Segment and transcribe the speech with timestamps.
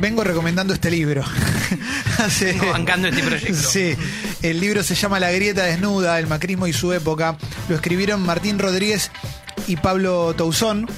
[0.00, 1.22] vengo recomendando este libro.
[2.18, 3.54] Hace- Vengo bancando este proyecto.
[3.68, 3.94] Sí,
[4.42, 7.36] el libro se llama La grieta desnuda, el macrismo y su época.
[7.68, 9.10] Lo escribieron Martín Rodríguez
[9.66, 10.88] y Pablo Tousón.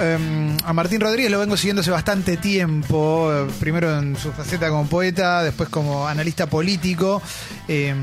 [0.00, 4.86] Eh, a Martín Rodríguez lo vengo siguiendo hace bastante tiempo, primero en su faceta como
[4.86, 7.20] poeta, después como analista político.
[7.66, 7.94] Eh,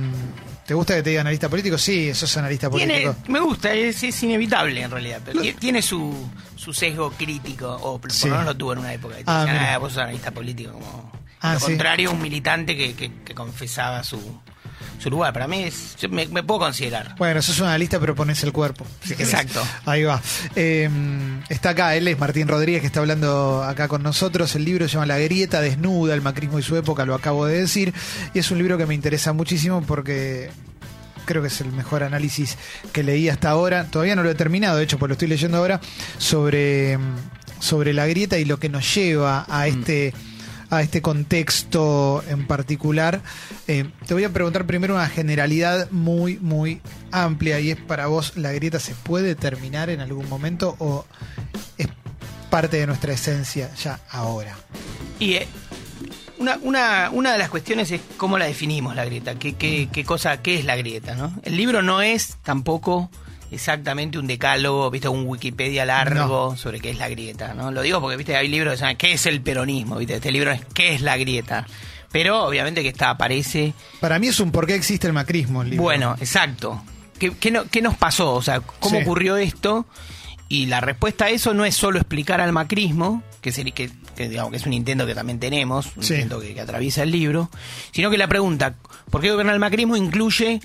[0.66, 1.77] ¿Te gusta que te diga analista político?
[1.77, 3.31] Sí, sos analista Tiene, político.
[3.31, 7.99] me gusta, es, es inevitable en realidad, pero ti- tiene su, su sesgo crítico, o
[8.02, 8.25] por Sí.
[8.27, 9.16] lo menos lo tuvo en una época.
[9.27, 9.63] Ah, decían.
[9.63, 11.66] "Ah, vos sos analista político, como Ah, lo sí.
[11.67, 14.20] contrario, un militante que, que- que confesaba su,
[14.99, 15.34] su lugar.
[15.34, 17.16] Para mí es, me, me puedo considerar.
[17.17, 18.86] Bueno, sos una lista, pero pones el cuerpo.
[19.03, 19.34] si querés.
[19.34, 19.62] Exacto.
[19.86, 20.22] Ahí va.
[20.55, 20.90] Eh,
[21.49, 24.55] está acá, él es Martín Rodríguez, que está hablando acá con nosotros.
[24.55, 27.62] El libro se llama La grieta desnuda, el macrismo y su época, lo acabo de
[27.62, 27.94] decir.
[28.34, 30.50] Y es un libro que me interesa muchísimo porque
[31.25, 32.58] creo que es el mejor análisis
[32.94, 33.86] que leí hasta ahora.
[33.86, 35.81] Todavía no lo he terminado, de hecho, pues lo estoy leyendo ahora,
[36.17, 36.98] sobre,
[37.59, 40.14] sobre la grieta y lo que nos lleva a este
[40.77, 43.21] a este contexto en particular.
[43.67, 48.33] Eh, te voy a preguntar primero una generalidad muy, muy amplia y es para vos,
[48.36, 51.05] ¿la grieta se puede terminar en algún momento o
[51.77, 51.88] es
[52.50, 54.55] parte de nuestra esencia ya ahora?
[55.19, 55.47] Y eh,
[56.38, 60.03] una, una, una de las cuestiones es cómo la definimos la grieta, qué, qué, qué
[60.03, 61.33] cosa, qué es la grieta, ¿no?
[61.44, 63.09] El libro no es tampoco
[63.51, 67.71] exactamente un decálogo, viste, un Wikipedia largo sobre qué es la grieta, ¿no?
[67.71, 69.97] Lo digo porque, viste, hay libros que se llaman ¿Qué es el peronismo?
[69.97, 70.15] ¿Viste?
[70.15, 71.66] Este libro es ¿Qué es la grieta?
[72.11, 75.61] Pero obviamente que está, aparece Para mí es un por qué existe el macrismo.
[75.61, 75.83] El libro.
[75.83, 76.81] bueno, exacto.
[77.19, 78.33] ¿Qué, qué no- qué nos pasó?
[78.33, 79.03] O sea, ¿cómo Sí.
[79.03, 79.85] ocurrió esto?
[80.47, 84.57] Y la respuesta a eso no es solo explicar al macrismo, que, que, digamos, que
[84.57, 86.13] es un intento que también tenemos, un Sí.
[86.13, 87.49] intento que, que atraviesa el libro,
[87.91, 88.75] sino que la pregunta,
[89.09, 89.97] ¿por qué gobierna el macrismo?
[89.97, 90.61] incluye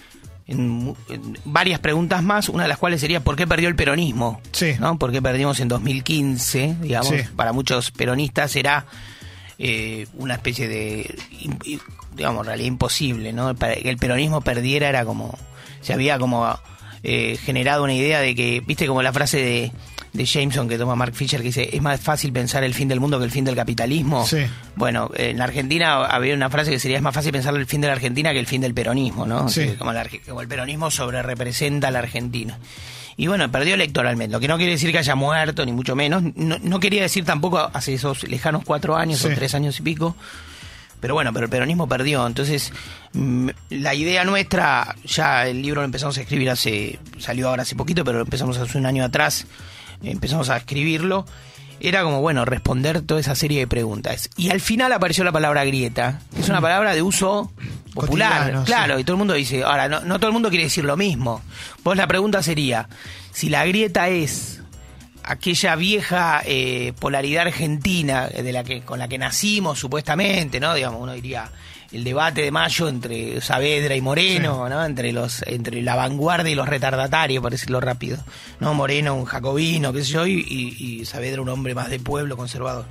[0.50, 4.40] en, en varias preguntas más, una de las cuales sería ¿por qué perdió el peronismo?
[4.52, 4.74] Sí.
[4.78, 4.98] ¿no?
[4.98, 6.76] ¿Por qué perdimos en 2015?
[6.82, 7.16] Digamos, Sí.
[7.36, 8.84] para muchos peronistas era
[9.58, 11.14] eh, una especie de,
[12.16, 13.54] digamos, realidad imposible, ¿no?
[13.54, 15.36] Para que el peronismo perdiera era como,
[15.80, 16.58] se había como
[17.02, 19.72] eh, generado una idea de que, viste como la frase de,
[20.12, 22.98] de Jameson que toma Mark Fisher que dice, es más fácil pensar el fin del
[23.00, 24.26] mundo que el fin del capitalismo.
[24.26, 24.38] Sí.
[24.76, 27.81] Bueno, en la Argentina había una frase que sería, es más fácil pensar el fin
[27.81, 29.49] de la Argentina que el fin del peronismo, ¿no?
[29.49, 29.75] Sí.
[29.78, 32.59] Como, la Arge- como el peronismo sobre representa a la Argentina.
[33.16, 36.22] Y bueno, perdió electoralmente, lo que no quiere decir que haya muerto, ni mucho menos.
[36.37, 39.28] No, no quería decir tampoco hace esos lejanos cuatro años Sí.
[39.28, 40.16] o tres años y pico.
[41.00, 42.26] Pero bueno, pero el peronismo perdió.
[42.26, 42.72] Entonces,
[43.15, 47.75] mm, la idea nuestra, ya el libro lo empezamos a escribir hace, salió ahora hace
[47.75, 49.47] poquito, pero lo empezamos hace un año atrás,
[50.03, 51.27] empezamos a escribirlo.
[51.83, 54.28] Era como, bueno, responder toda esa serie de preguntas.
[54.37, 57.50] Y al final apareció la palabra grieta, que es una palabra de uso
[57.94, 58.38] popular.
[58.38, 59.00] Cotidiano, claro, sí.
[59.00, 61.41] y todo el mundo dice, ahora, no, no todo el mundo quiere decir lo mismo.
[61.83, 62.88] Vos la pregunta sería,
[63.33, 64.59] si la grieta es
[65.30, 70.74] aquella vieja eh, polaridad argentina de la que con la que nacimos supuestamente, ¿no?
[70.74, 71.50] Digamos, uno diría
[71.92, 74.84] el debate de mayo entre Saavedra y Moreno, ¿no?
[74.84, 78.19] Entre los entre la vanguardia y los retardatarios, por decirlo rápido.
[78.60, 81.98] No, Moreno un jacobino, qué sé yo, y, y- y Saavedra un hombre más de
[81.98, 82.86] pueblo conservador.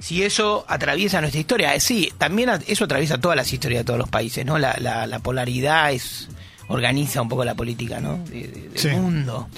[0.00, 3.98] Si eso atraviesa nuestra historia, eh, sí, también eso atraviesa todas las historias de todos
[3.98, 4.58] los países, ¿no?
[4.58, 6.28] La, la- la polaridad es
[6.68, 8.18] organiza un poco la política, ¿no?
[8.24, 8.88] De- de- del Sí.
[8.88, 9.48] mundo.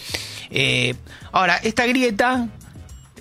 [0.51, 0.95] Eh,
[1.33, 2.49] ahora, esta grieta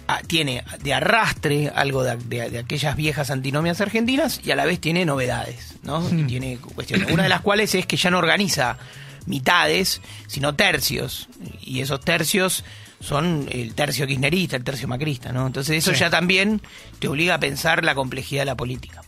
[0.08, 4.66] ah, tiene de arrastre algo de, de- de aquellas viejas antinomias argentinas y a la
[4.66, 6.08] vez tiene novedades, ¿no?
[6.09, 7.12] Y tiene cuestiones.
[7.12, 8.78] Una de las cuales es que ya no organiza
[9.25, 11.28] mitades, sino tercios.
[11.62, 12.63] Y esos tercios
[13.00, 15.45] son el tercio kirchnerista, el tercio macrista, ¿no?
[15.47, 16.00] Entonces eso Sí.
[16.00, 16.61] ya también
[17.00, 19.01] te obliga a pensar la complejidad de la política.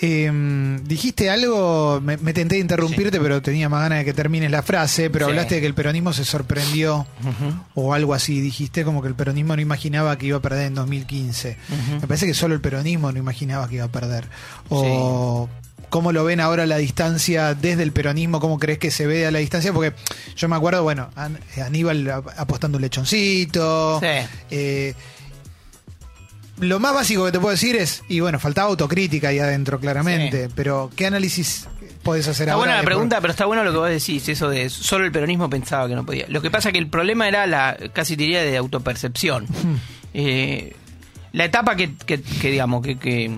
[0.00, 0.30] Eh,
[0.84, 4.62] dijiste algo, me, me tenté de interrumpirte, pero tenía más ganas de que termines la
[4.62, 5.30] frase, pero Sí.
[5.30, 7.06] hablaste de que el peronismo se sorprendió
[7.74, 10.74] o algo así, dijiste como que el peronismo no imaginaba que iba a perder en
[10.74, 11.56] 2015.
[12.00, 14.28] Me parece que solo el peronismo no imaginaba que iba a perder.
[14.68, 15.48] O
[15.90, 19.26] cómo lo ven ahora a la distancia desde el peronismo, cómo crees que se ve
[19.26, 19.92] a la distancia, porque
[20.36, 24.00] yo me acuerdo, bueno, An- Aníbal ap- apostando un lechoncito.
[24.00, 24.06] Sí.
[24.50, 24.94] eh,
[26.58, 30.46] lo más básico que te puedo decir es, y bueno, faltaba autocrítica ahí adentro, claramente,
[30.48, 30.52] Sí.
[30.54, 31.66] pero ¿qué análisis
[32.02, 32.56] podés hacer Está ahora?
[32.58, 35.12] buena la de- pregunta, pero está bueno lo que vos decís, eso de solo el
[35.12, 36.26] peronismo pensaba que no podía.
[36.28, 39.46] Lo que pasa es que el problema era la, casi diría, de autopercepción.
[40.12, 40.74] Eh,
[41.32, 43.30] la etapa que, que- que, digamos, que, que,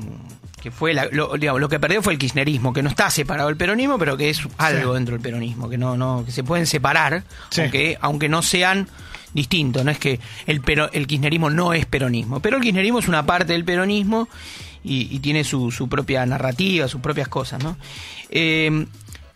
[0.62, 3.48] que fue, la- lo, digamos, lo que perdió fue el kirchnerismo, que no está separado
[3.48, 6.66] del peronismo, pero que es algo dentro del peronismo, que no, no, que se pueden
[6.66, 7.62] separar, Sí.
[7.62, 8.88] aunque, aunque no sean
[9.34, 13.08] distintos, no es que el, pero, el kirchnerismo no es peronismo, pero el kirchnerismo es
[13.08, 14.28] una parte del peronismo
[14.84, 17.76] y, y tiene su, su propia narrativa, sus propias cosas, ¿no?
[18.30, 18.86] Eh,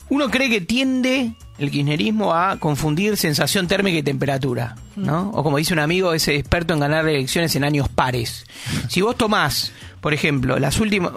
[0.08, 5.30] uno cree que tiende el kirchnerismo a confundir sensación térmica y temperatura, ¿no?
[5.30, 8.44] O como dice un amigo, es experto en ganar elecciones en años pares.
[8.88, 9.72] Si vos tomás,
[10.06, 11.14] por ejemplo, las últimas,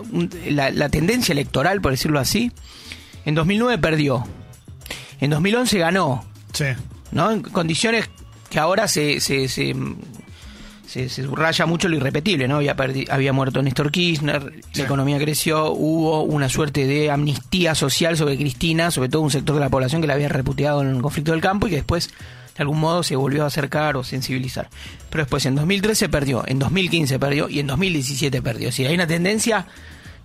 [0.48, 2.52] la, la tendencia electoral, por decirlo así,
[3.24, 4.26] en 2009 perdió,
[5.22, 6.66] en 2011 ganó, Sí.
[7.12, 7.30] ¿no?
[7.30, 8.10] En condiciones
[8.50, 9.76] que ahora se, se, se,
[10.88, 12.56] se- se subraya mucho lo irrepetible, ¿no?
[12.56, 12.76] Había,
[13.12, 14.80] había muerto Néstor Kirchner, Sí.
[14.80, 19.54] la economía creció, hubo una suerte de amnistía social sobre Cristina, sobre todo un sector
[19.54, 22.10] de la población que la había repudiado en el conflicto del campo y que después
[22.60, 24.70] de algún modo se volvió a acercar o sensibilizar.
[25.10, 28.68] Pero después en 2013 perdió, en 2015 perdió y en 2017 perdió.
[28.68, 29.66] Es decir, hay una tendencia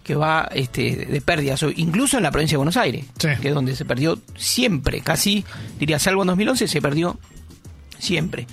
[0.02, 3.28] que va este, de pérdidas, incluso en la provincia de Buenos Aires, Sí.
[3.40, 5.44] que es donde se perdió siempre, casi,
[5.78, 7.18] diría, salvo en 2011, se perdió
[7.98, 8.46] siempre.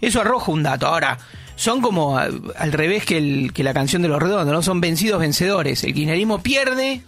[0.00, 0.86] Eso arroja un dato.
[0.86, 1.18] Ahora,
[1.54, 2.28] son como a-
[2.58, 4.62] al revés que, el- que la canción de los redondos, ¿no?
[4.62, 5.84] Son vencidos vencedores.
[5.84, 7.02] El kirchnerismo pierde,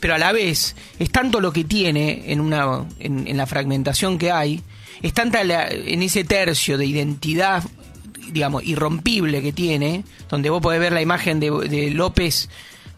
[0.00, 4.16] pero a la vez es tanto lo que tiene en, una, en, en la fragmentación
[4.18, 4.62] que hay,
[5.02, 7.62] es tanta la- en ese tercio de identidad,
[8.32, 12.48] digamos, irrompible que tiene, donde vos podés ver la imagen de, de López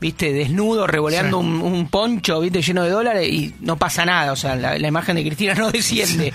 [0.01, 1.47] viste, desnudo, revoleando Sí.
[1.47, 4.33] un, un poncho, viste, lleno de dólares y no pasa nada.
[4.33, 6.31] O sea, la, la imagen de Cristina no desciende,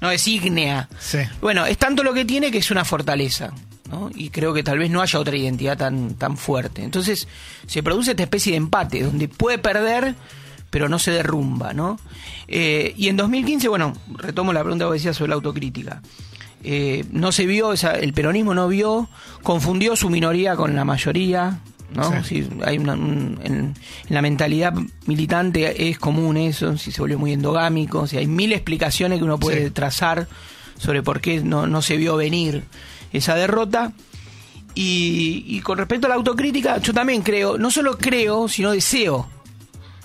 [0.00, 0.88] no designa.
[0.98, 1.18] Sí.
[1.40, 3.52] Bueno, es tanto lo que tiene que es una fortaleza.
[3.90, 4.10] ¿no?
[4.14, 6.82] Y creo que tal vez no haya otra identidad tan, tan fuerte.
[6.82, 7.28] Entonces
[7.66, 10.14] se produce esta especie de empate, donde puede perder,
[10.72, 11.72] pero no se derrumba.
[11.74, 12.00] ¿no?
[12.48, 16.02] Eh, y en 2015, bueno, retomo la pregunta que decía sobre la autocrítica.
[16.64, 19.08] Eh, no se vio, el peronismo no vio,
[19.42, 21.60] confundió su minoría con la mayoría.
[21.94, 22.10] ¿no?
[22.22, 22.42] Sí.
[22.44, 23.74] Sí, hay una- un- en, en
[24.08, 24.72] la mentalidad
[25.06, 29.38] militante es común eso, si se volvió muy endogámico, si hay mil explicaciones que uno
[29.38, 29.70] puede Sí.
[29.72, 30.26] trazar
[30.78, 32.64] sobre por qué no, no se vio venir
[33.12, 33.92] esa derrota.
[34.74, 39.28] Y, y con respecto a la autocrítica, yo también creo, no solo creo, sino deseo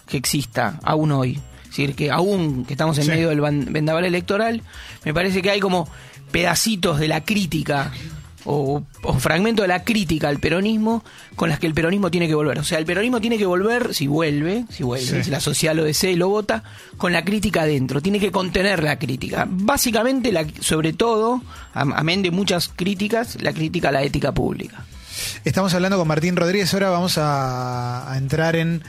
[0.08, 1.40] que exista aún hoy.
[1.64, 3.10] Es decir, que aún que estamos en Sí.
[3.12, 4.62] medio del vendaval electoral,
[5.06, 5.88] me parece que hay como
[6.32, 7.92] pedacitos de la crítica
[8.46, 11.04] o, o fragmentos de la crítica al peronismo
[11.36, 12.58] con las que el peronismo tiene que volver.
[12.60, 15.24] O sea, el peronismo tiene que volver, si vuelve, si vuelve, Sí.
[15.26, 16.64] si la sociedad lo desea y lo vota,
[16.96, 18.02] con la crítica adentro.
[18.02, 19.46] Tiene que contener la crítica.
[19.50, 21.42] Básicamente, la, sobre todo,
[21.74, 24.86] am- amén de muchas críticas, la crítica a la ética pública.
[25.44, 28.82] Estamos hablando con Martín Rodríguez, ahora vamos a, a entrar en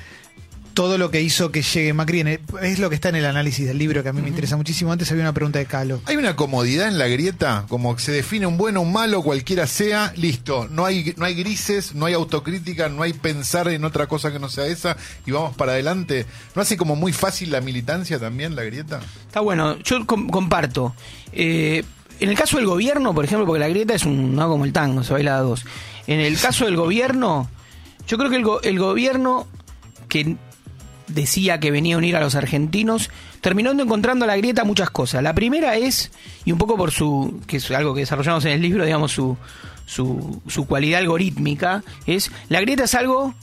[0.78, 2.20] todo lo que hizo que llegue Macri.
[2.20, 4.28] en el- es lo que está en el análisis del libro que a mí me
[4.28, 4.92] interesa muchísimo.
[4.92, 6.00] Antes había una pregunta de Calo.
[6.04, 9.66] Hay una comodidad en la grieta, como que se define un bueno, un malo, cualquiera
[9.66, 10.68] sea, listo.
[10.70, 14.38] No hay, no hay grises, no hay autocrítica, no hay pensar en otra cosa que
[14.38, 14.96] no sea esa
[15.26, 16.26] y vamos para adelante.
[16.54, 19.00] ¿No hace como muy fácil la militancia también, la grieta?
[19.26, 20.94] Está bueno, yo com- comparto.
[21.32, 21.82] Eh,
[22.20, 24.72] en el caso del gobierno, por ejemplo, porque la grieta es un, no como el
[24.72, 25.64] tango, se baila a dos.
[26.06, 27.50] En el caso del gobierno,
[28.06, 29.48] yo creo que el, go- el gobierno
[30.08, 30.36] que
[31.08, 33.10] decía que venía a unir a los argentinos,
[33.40, 35.22] terminó encontrando la grieta muchas cosas.
[35.22, 36.10] La primera es,
[36.44, 39.36] y un poco por su, que es algo que desarrollamos en el libro, digamos, su,
[39.86, 43.34] su, su cualidad algorítmica, es, la grieta es algo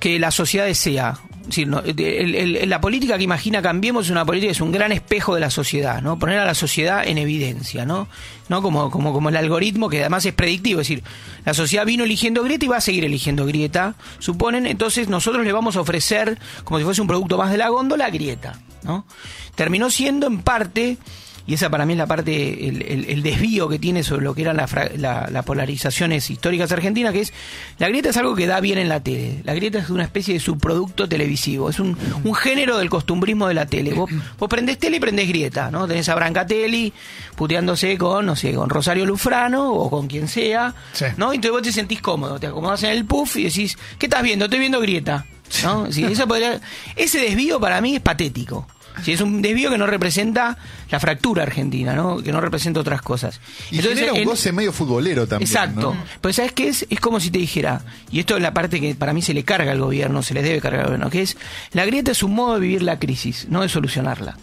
[0.00, 1.18] que la sociedad desea.
[1.46, 6.00] La política que imagina Cambiemos es una política es un gran espejo de la sociedad,
[6.00, 6.18] ¿no?
[6.18, 8.08] Poner a la sociedad en evidencia, ¿no?
[8.48, 8.62] ¿No?
[8.62, 11.04] Como, como, como el algoritmo que además es predictivo, es decir,
[11.44, 15.52] la sociedad vino eligiendo Grieta y va a seguir eligiendo Grieta, suponen, entonces nosotros le
[15.52, 19.06] vamos a ofrecer, como si fuese un producto más de la góndola, Grieta, ¿no?
[19.54, 20.98] Terminó siendo en parte
[21.46, 24.34] y esa para mí es la parte, el, el- el desvío que tiene sobre lo
[24.34, 27.32] que eran las la- las polarizaciones históricas argentinas, que es,
[27.78, 29.40] la grieta es algo que da bien en la tele.
[29.44, 33.54] La grieta es una especie de subproducto televisivo, es un, un género del costumbrismo de
[33.54, 33.92] la tele.
[33.92, 35.86] Vos, vos prendés tele y prendés grieta, ¿no?
[35.86, 36.92] Tenés a Brancatelli
[37.36, 41.06] puteándose con, no sé, con Rosario Lufrano o con quien sea, Sí.
[41.16, 41.32] ¿no?
[41.32, 44.22] Y entonces vos te sentís cómodo, te acomodás en el puff y decís, ¿qué estás
[44.22, 44.46] viendo?
[44.46, 45.26] Estoy viendo grieta.
[45.62, 45.92] ¿no?
[45.92, 46.60] Sí, eso podría-
[46.96, 48.66] ese desvío para mí es patético.
[49.02, 50.56] Sí, es un desvío que no representa
[50.90, 52.18] la fractura argentina, ¿no?
[52.22, 53.40] que no representa otras cosas.
[53.70, 55.48] Y genera un en- goce medio futbolero también.
[55.50, 55.94] Exacto.
[55.94, 56.04] ¿no?
[56.20, 56.86] Pues ¿sabes qué es?
[56.90, 59.42] Es como si te dijera, y esto es la parte que para mí se le
[59.44, 61.36] carga al gobierno, se les debe cargar al gobierno, que es,
[61.72, 64.36] la grieta es un modo de vivir la crisis, no de solucionarla.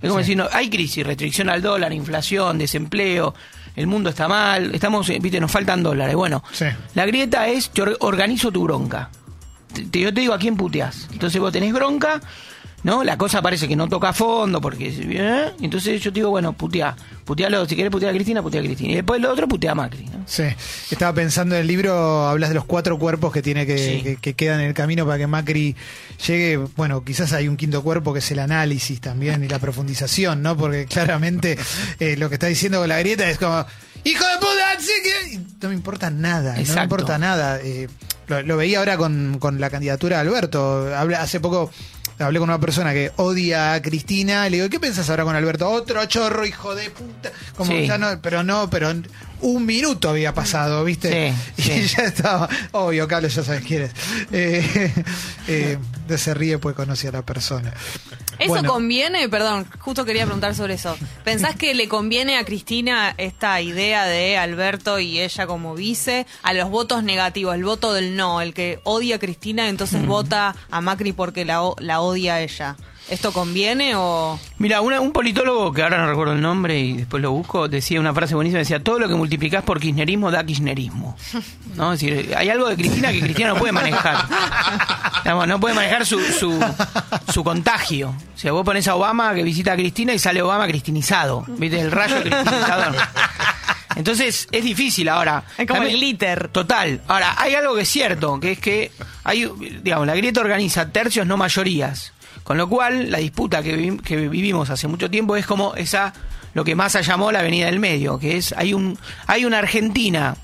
[0.00, 3.34] Es como decir, no, hay crisis, restricción al dólar, inflación, desempleo,
[3.76, 6.16] el mundo está mal, estamos, eh, viste, nos faltan dólares.
[6.16, 6.64] Bueno, Sí.
[6.94, 9.10] la grieta es, yo or- organizo tu bronca.
[9.72, 11.08] Te- te- yo te digo a quién puteás.
[11.12, 12.20] Entonces vos tenés bronca,
[12.84, 13.04] ¿no?
[13.04, 14.88] La cosa parece que no toca a fondo, porque.
[14.90, 15.52] ¿eh?
[15.60, 16.96] Entonces yo digo, bueno, putea.
[17.24, 18.92] Putealo, si querés putear a Cristina, putea a Cristina.
[18.92, 20.24] Y después lo otro putea a Macri, ¿no?
[20.26, 20.42] Sí,
[20.90, 24.02] estaba pensando en el libro, hablas de los cuatro cuerpos que tiene que, Sí.
[24.02, 25.76] que, que quedan en el camino para que Macri
[26.26, 26.56] llegue.
[26.76, 30.56] Bueno, quizás hay un quinto cuerpo que es el análisis también y la profundización, ¿no?
[30.56, 31.56] Porque claramente
[32.00, 33.64] eh, lo que está diciendo con la grieta es como,
[34.04, 35.40] hijo de puta, sí que-".
[35.62, 37.60] No me importa nada, no me importa nada.
[37.62, 37.88] Eh,
[38.26, 40.94] lo, lo veía ahora con, con la candidatura de Alberto.
[40.96, 41.70] Habla, hace poco
[42.22, 45.68] hablé con una persona que odia a Cristina, le digo, ¿qué pensás ahora con Alberto?
[45.68, 47.30] Otro chorro, hijo de puta.
[47.56, 47.86] Como Sí.
[47.86, 48.92] ya no, pero no, pero
[49.40, 51.34] un minuto había pasado, ¿viste?
[51.56, 51.94] Sí, y sí.
[51.96, 53.90] ya estaba, obvio, Carlos, ya sabes quién es.
[54.32, 54.92] Eh,
[55.48, 57.72] eh, de se ríe pues conoce a la persona.
[58.42, 58.68] ¿Eso Bueno.
[58.72, 59.28] conviene?
[59.28, 60.96] Perdón, justo quería preguntar sobre eso.
[61.24, 66.52] ¿Pensás que le conviene a Cristina esta idea de Alberto y ella como vice a
[66.52, 70.80] los votos negativos, el voto del no, el que odia a Cristina entonces vota a
[70.80, 72.76] Macri porque la, la odia a ella?
[73.12, 74.40] ¿Esto conviene o...?
[74.58, 78.00] Mira, una- un politólogo que ahora no recuerdo el nombre y después lo busco, decía
[78.00, 81.14] una frase buenísima, decía, todo lo que multiplicás por kirchnerismo da kirchnerismo.
[81.76, 81.92] ¿No?
[81.92, 84.16] Es decir, hay algo de Cristina que Cristina no puede manejar.
[85.24, 86.58] Digamos, no puede manejar su, su,
[87.32, 88.14] su contagio.
[88.34, 91.44] O sea, vos pones a Obama que visita a Cristina y sale Obama cristinizado.
[91.48, 91.80] ¿Viste?
[91.80, 92.96] El rayo cristinizador.
[93.94, 95.44] Entonces, es difícil ahora.
[95.58, 96.48] Es como También- el glitter.
[96.48, 97.02] Total.
[97.08, 98.90] Ahora, hay algo que es cierto, que es que
[99.22, 99.50] hay,
[99.82, 102.11] digamos, la grieta organiza tercios, no mayorías.
[102.44, 106.12] Con lo cual, la disputa que, que vivimos hace mucho tiempo es como esa,
[106.54, 110.36] lo que Massa llamó la avenida del medio, que es, hay un, hay una Argentina,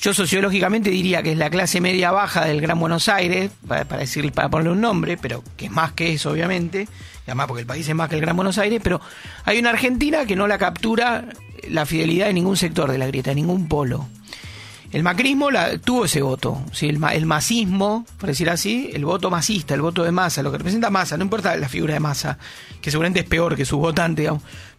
[0.00, 4.00] yo sociológicamente diría que es la clase media baja del Gran Buenos Aires, para, para
[4.00, 7.62] decir, para ponerle un nombre, pero que es más que eso, obviamente, y además porque
[7.62, 9.00] el país es más que el Gran Buenos Aires, pero
[9.44, 11.26] hay una Argentina que no la captura
[11.68, 14.08] la fidelidad de ningún sector de la grieta, de ningún polo.
[14.96, 16.88] El macrismo la, tuvo ese voto, ¿sí?
[16.88, 20.56] el, el masismo, por decir así, el voto masista, el voto de masa, lo que
[20.56, 22.38] representa masa, no importa la figura de masa,
[22.80, 24.26] que seguramente es peor que su votante,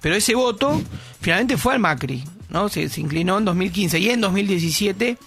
[0.02, 0.82] pero ese voto
[1.22, 2.68] finalmente fue al Macri, ¿no?
[2.68, 5.20] Se, inclinó en 2015 y en 2017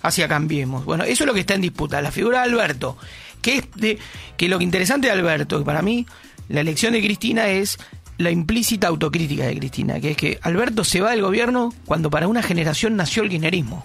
[0.00, 0.86] hacia Cambiemos.
[0.86, 2.96] Bueno, eso es lo que está en disputa, la figura de Alberto,
[3.42, 3.98] que es de,
[4.38, 6.06] que lo interesante de Alberto, que para mí
[6.48, 7.76] la elección de Cristina es
[8.16, 12.28] la implícita autocrítica de Cristina, que es que Alberto se va del gobierno cuando para
[12.28, 13.84] una generación nació el kirchnerismo.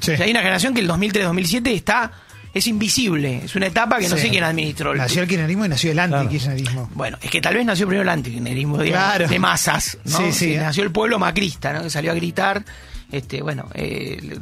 [0.00, 0.12] Sí.
[0.12, 2.12] O sea, hay una generación que el 2003-2007 está
[2.54, 4.22] es invisible, es una etapa que no Sí.
[4.24, 4.94] sé quién administró.
[4.94, 6.90] Nació el kirchnerismo y nació el anti-kirchnerismo.
[6.94, 9.26] Bueno, es que tal vez nació primero el antikirchnerismo, Claro.
[9.26, 10.18] de masas, ¿no?
[10.18, 10.56] Sí, sí.
[10.56, 11.82] Nació el pueblo macrista, ¿no?
[11.82, 12.62] Que salió a gritar,
[13.10, 14.38] este, bueno, eh,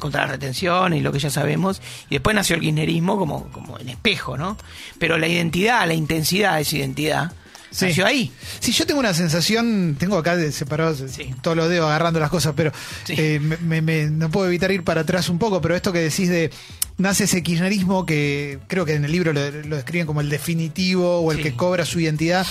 [0.00, 3.78] contra la retención y lo que ya sabemos, y después nació el kirchnerismo como, como
[3.78, 4.56] en espejo, ¿no?
[4.98, 7.32] Pero la identidad, la intensidad de esa identidad,
[7.72, 7.86] Sí.
[7.86, 8.30] nació ahí.
[8.60, 11.34] Sí, yo tengo una sensación, tengo acá de separados Sí.
[11.42, 12.70] todos los dedos agarrando las cosas, pero
[13.04, 13.14] Sí.
[13.16, 16.50] eh, me- no puedo evitar ir para atrás un poco, pero esto que decís de
[16.98, 21.20] nace ese kirchnerismo que creo que en el libro lo, lo describen como el definitivo
[21.20, 22.46] o el que cobra su identidad.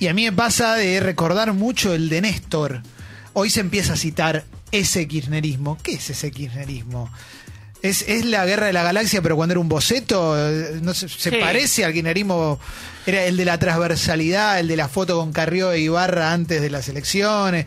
[0.00, 2.82] Y a mí me pasa de recordar mucho el de Néstor.
[3.32, 5.78] Hoy se empieza a citar ese kirchnerismo.
[5.82, 7.10] ¿Qué es ese kirchnerismo?
[7.84, 10.34] ¿Es, es la guerra de la galaxia, pero cuando era un boceto?
[10.38, 11.36] Eh, No sé, ¿Se Sí.
[11.38, 12.58] parece al kirchnerismo?
[13.06, 16.70] Era el de la transversalidad, el de la foto con Carrió e Ibarra antes de
[16.70, 17.66] las elecciones.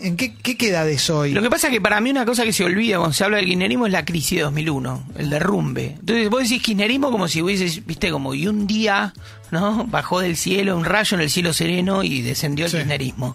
[0.00, 1.32] ¿En qué, qué queda de eso hoy?
[1.32, 3.38] Lo que pasa es que para mí una cosa que se olvida cuando se habla
[3.38, 5.96] del kirchnerismo es la crisis de 2001, el derrumbe.
[5.98, 9.14] Entonces vos decís kirchnerismo como si hubieses, viste, como y un día,
[9.50, 9.84] ¿no?
[9.86, 12.76] Bajó del cielo, un rayo en el cielo sereno y descendió el Sí.
[12.78, 13.34] kirchnerismo.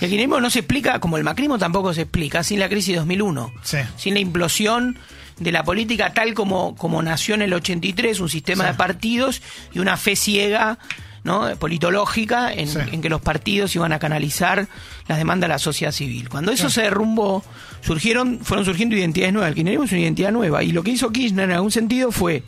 [0.00, 2.94] Y el kirchnerismo no se explica, como el macrismo tampoco se explica, sin la crisis
[2.94, 3.52] de 2001.
[3.62, 3.78] Sí.
[3.96, 4.98] Sin la implosión
[5.38, 8.70] de la política tal como, como nació en el 83, un sistema Sí.
[8.70, 10.78] de partidos y una fe ciega
[11.24, 11.56] ¿no?
[11.56, 12.78] politológica en, Sí.
[12.92, 14.68] en que los partidos iban a canalizar
[15.08, 16.28] las demandas de la sociedad civil.
[16.28, 17.44] Cuando eso se derrumbó,
[17.82, 19.48] surgieron, fueron surgiendo identidades nuevas.
[19.48, 20.62] El kirchnerismo es una identidad nueva.
[20.62, 22.44] Y lo que hizo Kirchner en algún sentido fue,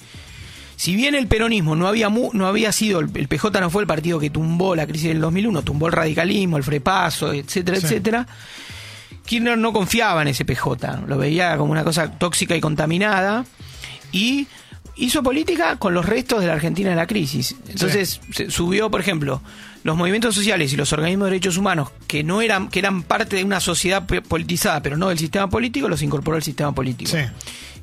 [0.76, 3.83] si bien el peronismo no había, mu- no había sido, el, el PJ no fue
[3.83, 7.87] el partido que tumbó la crisis del 2001, tumbó el radicalismo, el frepaso, etcétera, Sí.
[7.87, 8.26] etcétera.
[9.28, 13.44] Kirchner no confiaba en ese PJ, lo veía como una cosa tóxica y contaminada
[14.11, 14.47] y
[14.97, 17.54] hizo política con los restos de la Argentina en la crisis.
[17.68, 19.42] Entonces subió, por ejemplo,
[19.85, 23.37] los movimientos sociales y los organismos de derechos humanos que no eran que eran parte
[23.37, 27.11] de una sociedad politizada, pero no del sistema político, los incorporó al sistema político.
[27.11, 27.18] Sí.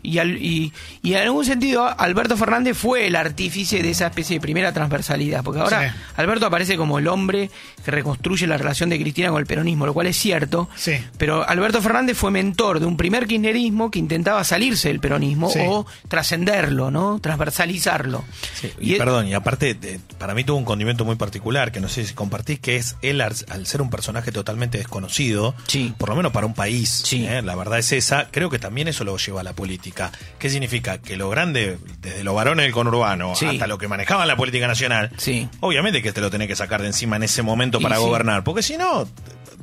[0.05, 0.71] Y, al- y,
[1.03, 5.43] y en algún sentido Alberto Fernández fue el artífice de esa especie de primera transversalidad,
[5.43, 5.97] porque ahora Sí.
[6.17, 7.49] Alberto aparece como el hombre
[7.83, 10.93] que reconstruye la relación de Cristina con el peronismo, lo cual es cierto, Sí.
[11.17, 15.59] pero Alberto Fernández fue mentor de un primer kirchnerismo que intentaba salirse del peronismo Sí.
[15.65, 17.19] o trascenderlo, ¿no?
[17.19, 18.23] Transversalizarlo.
[18.59, 21.87] Sí, Y perdón, y aparte, de- para mí tuvo un condimento muy particular, que no
[21.89, 25.93] sé si compartís, que es él, al, al ser un personaje totalmente desconocido, Sí.
[25.97, 27.25] por lo menos para un país, Sí.
[27.25, 27.41] ¿eh?
[27.41, 29.94] la verdad es esa, creo que también eso lo lleva a la política.
[30.39, 30.97] ¿Qué significa?
[30.99, 33.45] Que lo grande, desde los varones del conurbano Sí.
[33.45, 35.47] hasta lo que manejaban la política nacional, Sí.
[35.61, 38.01] obviamente que te lo tenés que sacar de encima en ese momento Y para sí.
[38.01, 39.07] gobernar, porque si no,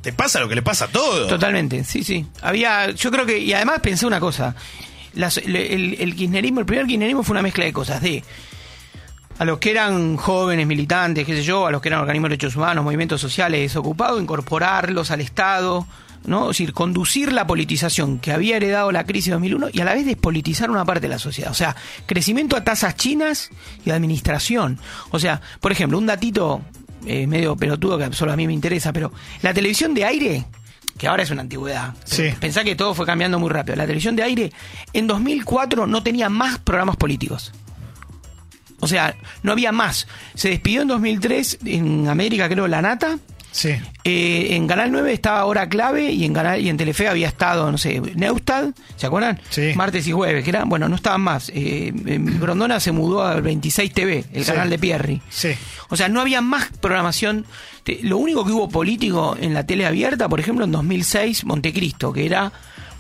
[0.00, 1.26] te pasa lo que le pasa a todo.
[1.28, 2.26] Totalmente, sí, sí.
[2.40, 4.54] Había, yo creo que, y además pensé una cosa,
[5.14, 8.24] las- el, el- el kirchnerismo, el primer kirchnerismo fue una mezcla de cosas, de
[9.38, 12.36] a los que eran jóvenes, militantes, qué sé yo, a los que eran organismos de
[12.36, 15.86] derechos humanos, movimientos sociales desocupados, incorporarlos al Estado,
[16.26, 16.50] ¿no?
[16.50, 19.94] Es decir, conducir la politización que había heredado la crisis de 2001 y a la
[19.94, 21.50] vez despolitizar una parte de la sociedad.
[21.50, 21.74] O sea,
[22.06, 23.50] crecimiento a tasas chinas
[23.84, 24.78] y administración.
[25.10, 26.62] O sea, por ejemplo, un datito
[27.06, 29.12] eh, medio pelotudo que solo a mí me interesa, pero
[29.42, 30.44] la televisión de aire,
[30.96, 32.30] que ahora es una antigüedad, Sí.
[32.38, 33.74] pensá que todo fue cambiando muy rápido.
[33.76, 34.52] La televisión de aire
[34.92, 37.52] en 2004 no tenía más programas políticos.
[38.78, 40.08] O sea, no había más.
[40.34, 43.18] Se despidió en 2003 en América, creo, La Nata.
[43.52, 43.68] Sí.
[44.04, 47.70] Eh, en Canal 9 estaba Hora Clave y en Canal y en Telefe había estado,
[47.70, 49.40] no sé, Neustad, ¿se acuerdan?
[49.50, 49.72] Sí.
[49.76, 51.52] Martes y jueves, que eran, bueno, no estaban más.
[51.54, 54.50] Eh, Grondona se mudó al 26 TV, el Sí.
[54.50, 55.20] canal de Pierri.
[55.28, 55.50] Sí.
[55.90, 57.44] O sea, no había más programación.
[58.02, 62.24] Lo único que hubo político en la tele abierta, por ejemplo, en 2006, Montecristo, que
[62.26, 62.50] era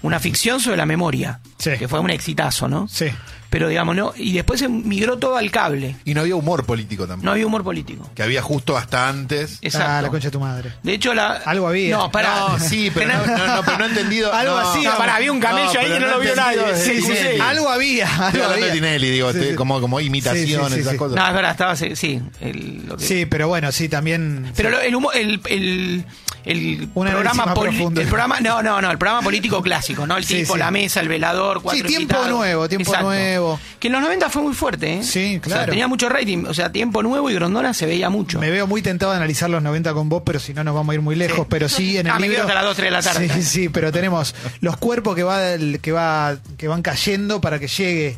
[0.02, 1.70] una ficción sobre la memoria, Sí.
[1.78, 2.88] que fue un exitazo, ¿no?
[2.88, 3.06] Sí.
[3.52, 5.94] Pero digamos, no, y después se migró todo al cable.
[6.06, 7.26] Y no había humor político tampoco.
[7.26, 8.08] No había humor político.
[8.14, 9.58] Que había justo hasta antes.
[9.60, 9.88] Exacto.
[9.92, 10.72] Ah, la concha de tu madre.
[10.82, 11.32] De hecho, la.
[11.44, 11.98] Algo había.
[11.98, 12.46] No, pará.
[12.48, 14.32] No, sí, pero no, no, no, pero no he entendido.
[14.34, 16.62] Algo así, No, pará, había un camello ahí que no lo vio nadie.
[16.64, 17.40] de Sí, sí, sí.
[17.40, 18.08] Algo había.
[18.28, 18.72] Algo de había.
[18.72, 19.54] Tinelli, digo, Sí, sí.
[19.54, 20.98] como, como imitaciones, Sí, sí, sí, esas sí.
[20.98, 21.16] cosas.
[21.16, 21.76] No, es verdad, estaba.
[21.76, 24.50] Sí, el, lo que- Sí, pero bueno, sí, también.
[24.56, 26.04] Pero lo- el, humo- el, el,
[26.44, 28.00] el programa profundo.
[28.00, 30.58] el programa no no no el programa político clásico no el Sí, tipo sí.
[30.58, 32.30] la mesa el velador cuatro Sí, tiempo invitados.
[32.30, 33.60] nuevo, tiempo nuevo.
[33.78, 35.02] que en los 90 fue muy fuerte ¿eh?
[35.04, 35.70] Sí, O sea, claro.
[35.70, 38.82] tenía mucho rating o sea tiempo nuevo y Grondona se veía mucho Me veo muy
[38.82, 41.14] tentado de analizar los 90 con vos, pero si no nos vamos a ir muy
[41.16, 41.38] lejos.
[41.40, 41.46] Sí.
[41.48, 42.36] Pero sí en el Ah, me libro.
[42.36, 43.28] quedo hasta las dos, tres de la tarde.
[43.34, 45.40] Sí, sí, pero tenemos los cuerpos que va,
[45.80, 48.16] que va, que van cayendo para que llegue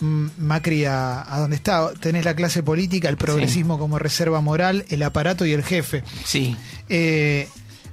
[0.00, 1.90] mm, Macri a, a donde está.
[1.94, 6.02] Tenés la clase política, el progresismo como reserva moral, el aparato y el jefe.
[6.24, 6.56] sí
[6.88, 7.48] Eh,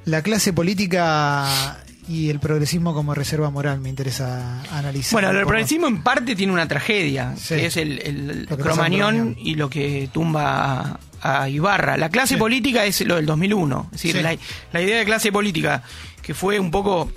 [0.09, 5.11] la clase política y el progresismo como reserva moral me interesa analizar.
[5.13, 7.55] bueno el progresismo en parte tiene una tragedia Sí.
[7.55, 12.33] que es el, el que Cromañón y lo que tumba a, a Ibarra la clase
[12.35, 12.39] Sí.
[12.39, 14.21] política es lo del 2001 es decir Sí.
[14.23, 14.35] la,
[14.73, 15.83] la idea de clase política
[16.23, 17.11] que fue un poco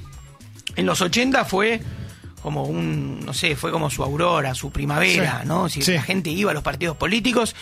[0.77, 1.81] en los 80 fue
[2.43, 5.43] como un, no sé, fue como su aurora, su primavera.
[5.47, 5.69] ¿no?
[5.69, 5.93] Si Sí.
[5.93, 7.55] La gente iba a los partidos políticos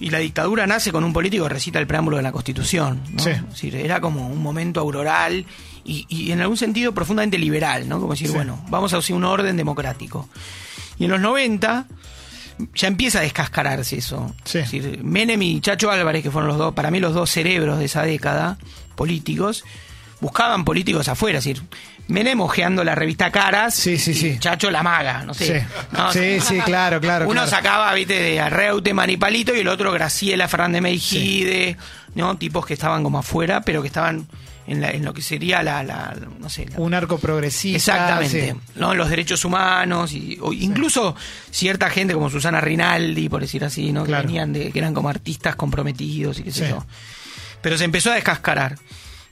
[0.00, 3.22] y la dictadura nace con un político que recita el preámbulo de la Constitución, ¿no?
[3.22, 3.30] Sí.
[3.30, 5.44] Es decir, era como un momento auroral
[5.84, 8.00] y, y en algún sentido profundamente liberal, ¿no?
[8.00, 8.34] Como decir, Sí.
[8.34, 10.28] bueno, vamos a hacer un orden democrático.
[10.98, 11.86] Y en los 90
[12.74, 14.32] ya empieza a descascararse eso.
[14.44, 14.58] Sí.
[14.58, 17.78] Es decir, Menem y Chacho Álvarez, que fueron los dos, para mí los dos cerebros
[17.78, 18.58] de esa década,
[18.96, 19.64] políticos,
[20.24, 21.62] buscaban políticos afuera, es decir,
[22.08, 24.36] Menem ojeando la revista Caras Sí, sí, sí.
[24.38, 25.60] Chacho la maga, no sé.
[25.60, 25.66] Sí.
[25.92, 27.48] No, Sí, sí, claro, claro, Uno claro.
[27.50, 31.76] sacaba, viste, de Arreuteman y Palito y el otro Graciela Fernández Meijide,
[32.14, 32.36] ¿no?
[32.36, 34.26] Tipos que estaban como afuera, pero que estaban
[34.66, 37.76] en, la- en lo que sería la, la- no sé, la- Un arco progresista.
[37.76, 38.54] Exactamente.
[38.76, 38.94] ¿no?
[38.94, 41.14] Los derechos humanos y o incluso
[41.50, 44.04] cierta gente como Susana Rinaldi, por decir así, ¿no?
[44.04, 44.22] Claro.
[44.22, 46.84] Que venían de, que eran como artistas comprometidos y qué sé yo.
[47.62, 48.76] Pero se empezó a descascarar.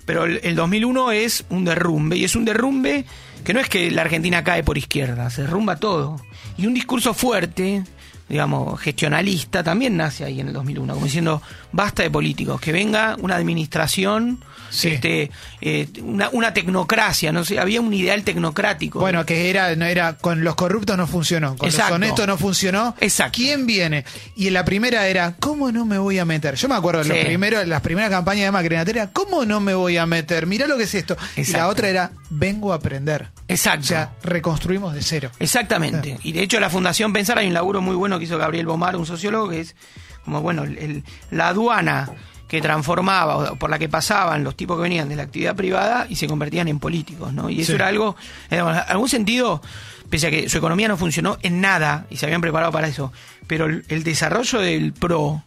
[0.04, 3.04] Pero el, el 2001 es un derrumbe y es un derrumbe
[3.44, 6.20] que no es que la Argentina cae por izquierda, se derrumba todo.
[6.56, 7.84] Y un discurso fuerte,
[8.28, 13.16] digamos, gestionalista, también nace ahí en el 2001, como diciendo, basta de políticos, que venga
[13.20, 14.88] una administración, Sí.
[14.88, 15.30] este,
[15.60, 19.00] eh, una, una tecnocracia, no sé, había un ideal tecnocrático.
[19.00, 21.90] Bueno, que era, no era, con los corruptos no funcionó, con Exacto.
[21.90, 22.96] los honestos no funcionó.
[23.00, 23.36] Exacto.
[23.36, 24.04] ¿Quién viene?
[24.34, 26.54] Y la primera era, ¿cómo no me voy a meter?
[26.54, 27.24] Yo me acuerdo los Sí.
[27.24, 30.46] primeros, las primeras campañas de Macri era, ¿cómo no me voy a meter?
[30.46, 31.16] Mirá lo que es esto.
[31.36, 31.68] Y la Exacto.
[31.68, 33.28] otra era, vengo a aprender.
[33.48, 33.82] Exacto.
[33.84, 35.30] O sea, reconstruimos de cero.
[35.38, 36.18] Exactamente.
[36.22, 38.96] Y de hecho la Fundación Pensar hay un laburo muy bueno que hizo Gabriel Bomar,
[38.96, 39.76] un sociólogo, que es
[40.24, 42.10] como, bueno, el- la aduana
[42.52, 46.04] que transformaba, o por la que pasaban los tipos que venían de la actividad privada
[46.10, 47.48] y se convertían en políticos, ¿no?
[47.48, 47.76] Y eso Sí.
[47.76, 48.14] era algo,
[48.50, 49.62] en algún sentido,
[50.10, 53.10] pese a que su economía no funcionó en nada y se habían preparado para eso,
[53.46, 55.42] pero el, el desarrollo del PRO,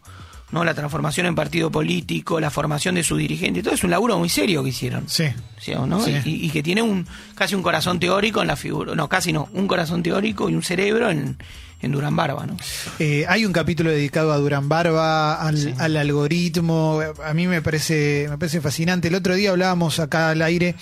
[0.50, 0.64] ¿no?
[0.64, 4.30] La transformación en partido político, la formación de su dirigente, todo es un laburo muy
[4.30, 5.08] serio que hicieron.
[5.08, 5.26] Sí.
[5.60, 6.00] ¿sí no?
[6.02, 6.12] Sí.
[6.26, 9.48] Y, y que tiene un casi un corazón teórico en la figura, no, casi no,
[9.54, 11.38] un corazón teórico y un cerebro en,
[11.82, 12.58] en Durán Barba, ¿no?
[13.00, 17.02] Eh, hay un capítulo dedicado a Durán Barba, al, al algoritmo.
[17.24, 19.08] A mí me parece, me parece fascinante.
[19.08, 20.76] El otro día hablábamos acá al aire,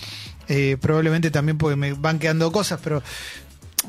[0.47, 3.01] eh, probablemente también porque me van quedando cosas, pero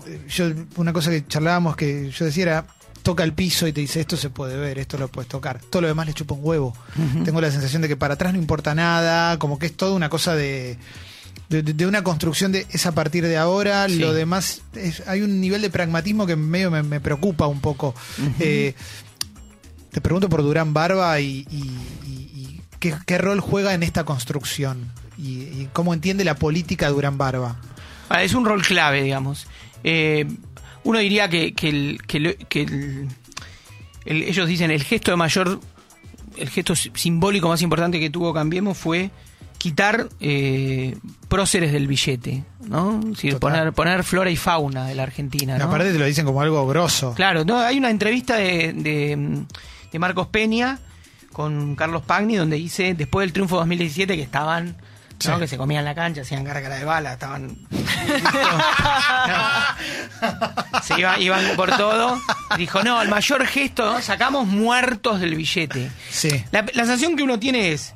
[0.07, 2.67] eh, yo una cosa que charlábamos que yo decía era
[3.03, 5.61] toca el piso y te dice esto se puede ver, esto lo puedes tocar.
[5.61, 6.75] Todo lo demás le chupa un huevo.
[7.23, 10.09] Tengo la sensación de que para atrás no importa nada, como que es toda una
[10.09, 10.79] cosa de,
[11.49, 13.99] de, una construcción de es a partir de ahora, Sí.
[13.99, 17.95] lo demás es- hay un nivel de pragmatismo que medio me, me preocupa un poco.
[18.41, 18.75] Eh,
[19.91, 24.05] te pregunto por Durán Barba y, y- y- y qué, qué rol juega en esta
[24.05, 27.61] construcción y, cómo entiende la política Durán Barba.
[28.09, 29.47] Ah, es un rol clave, digamos.
[29.85, 30.27] Eh,
[30.83, 33.09] uno diría que, que, el, que, el- que el-
[34.07, 35.61] el- ellos dicen el gesto de mayor,
[36.37, 39.11] el gesto si- simbólico más importante que tuvo Cambiemos fue
[39.59, 40.97] quitar eh,
[41.29, 42.99] próceres del billete, ¿no?
[43.01, 43.51] Es decir, Total.
[43.53, 45.65] poner, poner flora y fauna de la Argentina, ¿no?
[45.65, 47.15] Aparte te lo dicen como algo grosso.
[47.15, 49.45] Claro, no, hay una entrevista de, de,
[49.93, 50.79] de Marcos Peña
[51.33, 54.75] con Carlos Pagni donde dice, después del triunfo 2017, que estaban, ¿no?
[55.19, 55.31] Sí.
[55.41, 57.57] que se comían la cancha, hacían gárgara de bala, estaban...
[59.27, 60.81] No.
[60.83, 62.19] Se iba- iban por todo.
[62.59, 64.01] Dijo, no, el mayor gesto, ¿no?
[64.03, 65.91] sacamos muertos del billete.
[66.11, 66.45] Sí.
[66.53, 67.95] La, la sensación que uno tiene es,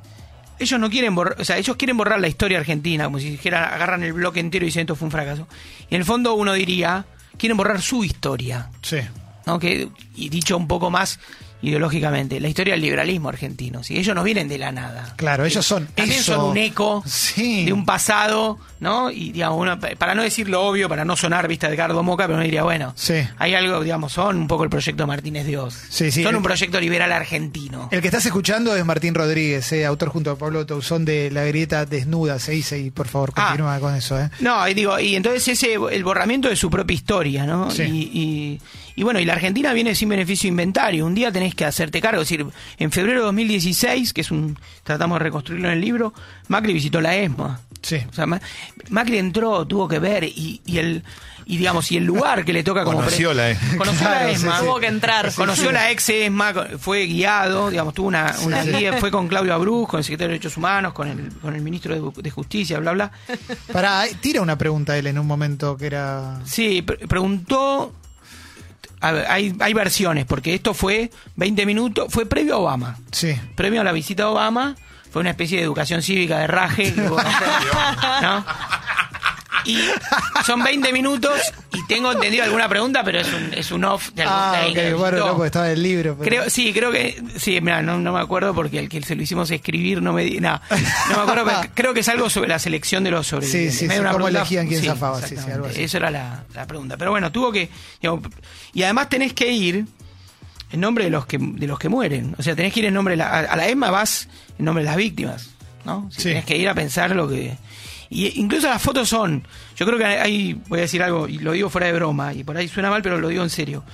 [0.58, 3.74] ellos no quieren borrar, o sea, ellos quieren borrar la historia argentina, como si dijera,
[3.74, 5.46] agarran el bloque entero y dicen esto fue un fracaso.
[5.90, 8.70] Y en el fondo uno diría, quieren borrar su historia.
[8.82, 8.98] Sí.
[9.46, 9.58] ¿no?
[9.58, 11.18] Que, y dicho un poco más
[11.62, 13.82] ideológicamente, la historia del liberalismo argentino.
[13.82, 15.14] Si ellos no vienen de la nada.
[15.16, 16.34] Claro, ellos son También eso.
[16.36, 17.64] son un eco Sí.
[17.64, 19.10] de un pasado, ¿no?
[19.10, 22.24] Y digamos, uno, para no decir lo obvio, para no sonar vista de Cardo Moca,
[22.24, 23.14] pero uno diría, bueno, Sí.
[23.38, 25.74] hay algo, digamos, son un poco el proyecto Martínez Dios.
[25.88, 26.22] Sí, sí.
[26.22, 27.88] Son El- un proyecto liberal argentino.
[27.90, 31.44] El que estás escuchando es Martín Rodríguez, eh, autor junto a Pablo Tauzón de La
[31.44, 33.46] Grieta Desnuda, se dice, y por favor, Ah.
[33.48, 34.18] continúa con eso.
[34.18, 34.30] ¿eh?
[34.40, 37.70] No, y digo, y entonces ese el borramiento de su propia historia, ¿no?
[37.70, 37.82] Sí.
[37.82, 38.60] Y, y-
[38.96, 41.06] y bueno, y la Argentina viene sin beneficio inventario.
[41.06, 42.22] Un día tenés que hacerte cargo.
[42.22, 42.46] Es decir,
[42.78, 44.58] en febrero de 2016, que es un.
[44.84, 46.12] tratamos de reconstruirlo en el libro,
[46.48, 47.60] Macri visitó la ESMA.
[47.82, 47.96] Sí.
[48.10, 48.40] O sea, Ma-
[48.90, 51.02] Macri entró, tuvo que ver, y, y el.
[51.50, 53.78] Y digamos, y el lugar que le toca como Conoció la ESMA.
[53.78, 54.58] Conoció Claro, la ESMA.
[54.58, 54.64] sí.
[54.66, 55.32] Tuvo que entrar.
[55.34, 59.88] Conoció la ex ESMA, fue guiado, digamos, tuvo una, una guía, fue con Claudio Abruz,
[59.88, 62.92] con el secretario de Derechos Humanos, con el, con el ministro de, de Justicia, bla,
[62.92, 63.12] bla.
[63.72, 66.38] Pará, eh, tira una pregunta él en un momento que era.
[66.44, 67.94] Sí, pre- preguntó.
[69.00, 72.98] A ver, hay, hay versiones, porque esto fue 20 minutos, fue previo a Obama.
[73.12, 73.34] Sí.
[73.54, 74.76] Previo a la visita a Obama,
[75.10, 76.92] fue una especie de educación cívica de raje.
[76.96, 78.44] ¿no?
[79.68, 79.78] Y
[80.46, 81.32] son 20 minutos
[81.74, 84.98] y tengo entendido alguna pregunta, pero es un, es un off de algún Ah, ok,
[84.98, 86.16] bueno, no, porque estaba en el libro.
[86.18, 87.22] pero- Creo, sí, creo que.
[87.36, 90.24] Sí, mira, no, no me acuerdo porque el que se lo hicimos escribir no me
[90.24, 90.40] di.
[90.40, 90.58] No,
[91.10, 93.74] no me acuerdo, pero creo que es algo sobre la selección de los sobrevivientes.
[93.74, 95.54] Sí, sí, Me sí, dio cómo elegían quién zafaba, sí, sí, exactamente.
[95.54, 95.82] algo así.
[95.82, 96.96] Eso era la, la pregunta.
[96.96, 97.68] Pero bueno, tuvo que.
[98.00, 98.24] digamos,
[98.72, 99.84] y además tenés que ir
[100.70, 102.34] en nombre de los que de los que mueren.
[102.38, 103.28] O sea, tenés que ir en nombre de la.
[103.28, 104.28] A, a la ESMA vas
[104.58, 105.50] en nombre de las víctimas.
[105.84, 106.08] ¿no?
[106.10, 106.28] Si Sí.
[106.30, 107.56] Tenés que ir a pensar lo que.
[108.10, 109.46] Y incluso las fotos son.
[109.76, 110.54] Yo creo que hay.
[110.68, 113.02] Voy a decir algo, y lo digo fuera de broma, y por ahí suena mal,
[113.02, 113.84] pero lo digo en serio.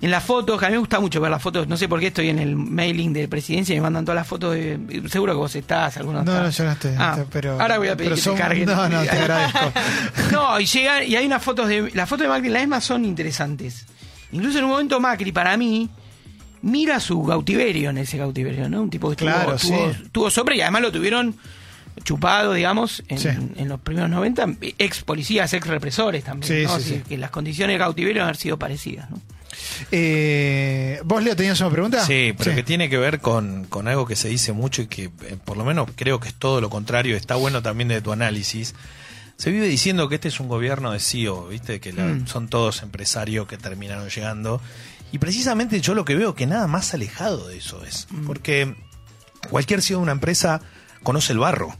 [0.00, 1.98] En las fotos, que a mí me gusta mucho ver las fotos, no sé por
[1.98, 5.02] qué estoy en el mailing de presidencia y me mandan todas las fotos de.
[5.08, 6.42] Seguro que vos estás, alguno No, está.
[6.42, 6.90] no, yo no estoy.
[6.98, 8.66] Ah, estoy- pero, ahora voy a pedir que son- te carguen.
[8.66, 9.72] No, no, te agradezco.
[10.32, 11.90] No, y llegan, y hay unas fotos de.
[11.94, 13.86] Las fotos de Macri en la ESMA son interesantes.
[14.32, 15.88] Incluso en un momento Macri, para mí,
[16.62, 18.82] mira su cautiverio en ese cautiverio, ¿no?
[18.82, 20.02] Un tipo que Claro, tuvo, tuvo, sí.
[20.12, 21.34] tuvo sobre y además lo tuvieron
[22.02, 23.28] chupado, digamos, en, Sí.
[23.28, 24.46] en los primeros 90,
[24.78, 26.52] ex policías, ex represores también.
[26.52, 26.78] Sí, ¿no?
[26.80, 27.02] sí, Así.
[27.08, 29.20] Que las condiciones de cautiverio han sido parecidas, ¿no?
[29.92, 32.04] Eh, ¿Vos, Leo, tenías una pregunta?
[32.04, 35.04] Sí, pero que tiene que ver con, con algo que se dice mucho y que
[35.04, 38.12] eh, por lo menos creo que es todo lo contrario, está bueno también de tu
[38.12, 38.74] análisis.
[39.36, 41.80] Se vive diciendo que este es un gobierno de CEO, ¿viste?
[41.80, 42.26] Que la- Mm.
[42.26, 44.60] son todos empresarios que terminaron llegando.
[45.12, 48.06] Y precisamente yo lo que veo que nada más alejado de eso es.
[48.26, 48.74] Porque
[49.50, 50.60] cualquier CEO de una empresa
[51.02, 51.76] conoce el barro.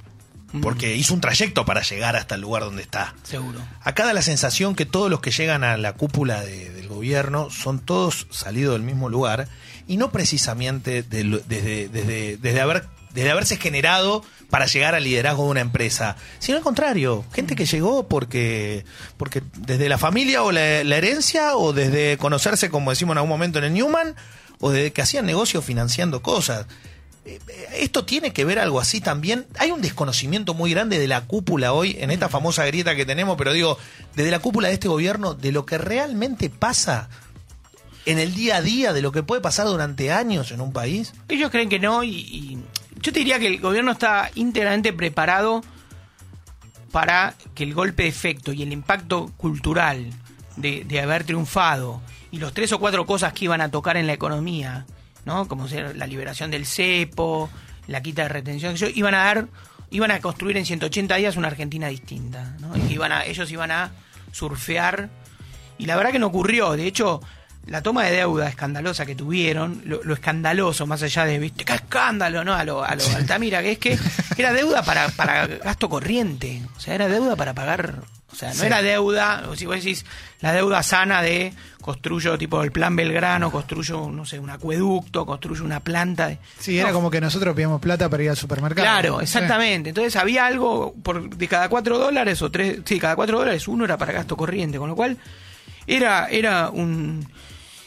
[0.62, 3.14] Porque hizo un trayecto para llegar hasta el lugar donde está.
[3.24, 3.58] Seguro.
[3.82, 7.50] Acá da la sensación que todos los que llegan a la cúpula de- del gobierno
[7.50, 9.48] son todos salidos del mismo lugar
[9.88, 15.44] y no precisamente de desde, desde, desde, haber, desde haberse generado para llegar al liderazgo
[15.44, 18.84] de una empresa, sino al contrario, gente que llegó porque,
[19.16, 23.30] porque desde la familia o la, la herencia o desde conocerse, como decimos en algún
[23.30, 24.14] momento en el Newman,
[24.60, 26.66] o desde que hacían negocios financiando cosas.
[27.24, 27.38] Eh,
[27.78, 29.46] Esto tiene que ver algo así también.
[29.58, 33.36] Hay un desconocimiento muy grande de la cúpula hoy, en esta famosa grieta que tenemos,
[33.36, 33.78] pero digo,
[34.14, 37.08] desde la cúpula de este gobierno, de lo que realmente pasa
[38.06, 41.14] en el día a día, de lo que puede pasar durante años en un país.
[41.28, 42.58] Ellos creen que no y, y
[43.00, 45.62] yo te diría que el gobierno está íntegramente preparado
[46.92, 50.10] para que el golpe de efecto y el impacto cultural
[50.56, 54.06] de, de haber triunfado y los tres o cuatro cosas que iban a tocar en
[54.06, 54.86] la economía,
[55.24, 55.48] ¿no?
[55.48, 57.50] Como ser la liberación del cepo,
[57.86, 59.48] la quita de retención, iban a dar,
[59.90, 62.76] iban a construir en 180 días una Argentina distinta, ¿no?
[62.76, 63.92] Y iban a, ellos iban a
[64.32, 65.10] surfear
[65.78, 66.72] y la verdad que no ocurrió.
[66.72, 67.20] De hecho,
[67.66, 71.64] la toma de deuda escandalosa que tuvieron, lo, lo escandaloso, más allá de, ¿viste?
[71.64, 72.44] ¡Qué escándalo!
[72.44, 72.54] ¿no?
[72.54, 73.98] A lo, a lo Altamira, que es que
[74.36, 76.62] era deuda para, para gasto corriente.
[76.76, 78.02] O sea, era deuda para pagar.
[78.34, 78.66] O sea, no Sí.
[78.66, 80.04] era deuda, o si vos decís,
[80.40, 85.64] la deuda sana de construyo tipo el plan Belgrano, construyo, no sé, un acueducto, construyo
[85.64, 86.26] una planta.
[86.28, 88.84] de- Sí, era como que nosotros pedíamos plata para ir al supermercado.
[88.84, 89.24] Claro, Sí.
[89.24, 89.90] exactamente.
[89.90, 93.84] Entonces había algo por de cada cuatro dólares o tres, sí, cada cuatro dólares uno
[93.84, 95.16] era para gasto corriente, con lo cual
[95.86, 97.24] era era un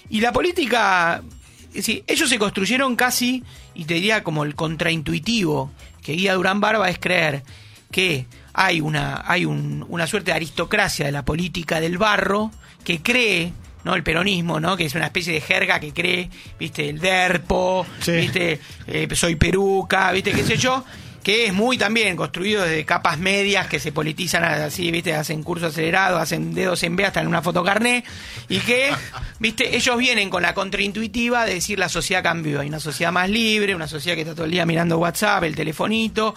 [0.09, 1.21] y la política,
[1.69, 3.43] es decir, ellos se construyeron casi
[3.75, 7.43] y te diría como el contraintuitivo, que guía Durán Barba es creer
[7.91, 12.51] que hay una, hay un- una suerte de aristocracia de la política del barro
[12.83, 13.95] que cree, ¿no?
[13.95, 14.75] El peronismo, ¿no?
[14.75, 18.11] Que es una especie de jerga que cree, viste, el derpo, Sí.
[18.13, 20.83] viste, eh, soy peruca, viste, qué sé yo,
[21.23, 25.65] que es muy también construido desde capas medias que se politizan así, viste, hacen curso
[25.67, 28.05] acelerado, hacen dedos en B hasta en una fotocarné,
[28.47, 28.91] y que,
[29.39, 33.29] viste, ellos vienen con la contraintuitiva de decir la sociedad cambió, hay una sociedad más
[33.29, 36.33] libre, una sociedad que está todo el día mirando WhatsApp, el telefonito,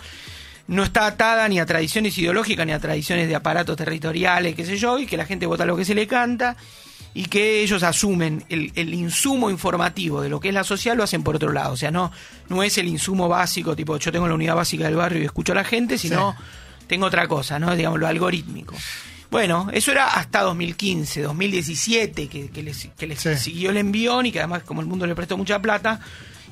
[0.71, 4.77] no está atada ni a tradiciones ideológicas ni a tradiciones de aparatos territoriales, qué sé
[4.77, 6.57] yo, y que la gente vota lo que se le canta
[7.13, 11.03] y que ellos asumen el, el insumo informativo de lo que es la social lo
[11.03, 12.13] hacen por otro lado, o sea, no
[12.49, 15.51] no es el insumo básico, tipo yo tengo la unidad básica del barrio y escucho
[15.53, 16.37] a la gente, sino
[16.87, 17.75] tengo otra cosa, ¿no?
[17.75, 18.77] Digamos lo algorítmico.
[19.31, 23.37] Bueno, eso era hasta 2015, 2017, que, que les, que les Sí.
[23.37, 26.01] siguió el envión y que además como el mundo le prestó mucha plata,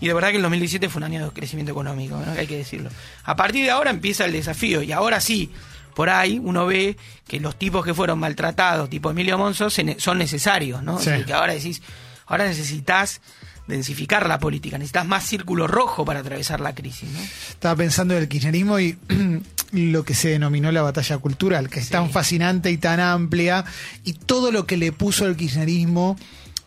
[0.00, 2.32] y de verdad que el 2017 fue un año de crecimiento económico, ¿no?
[2.32, 2.90] hay que decirlo.
[3.24, 5.50] A partir de ahora empieza el desafío, y ahora sí,
[5.94, 9.38] por ahí uno ve que los tipos que fueron maltratados, tipo Emilio
[9.84, 10.98] ne- son necesarios, ¿no?
[11.00, 11.10] Sí.
[11.26, 11.82] Que ahora decís,
[12.26, 13.20] ahora necesitas
[13.66, 17.18] densificar la política, necesitas más círculo rojo para atravesar la crisis, ¿no?
[17.50, 18.96] Estaba pensando en el kirchnerismo y
[19.72, 23.64] lo que se denominó la batalla cultural, que es tan fascinante y tan amplia,
[24.04, 26.16] y todo lo que le puso el kirchnerismo